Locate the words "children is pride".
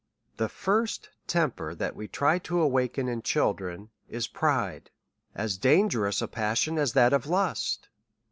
3.21-4.89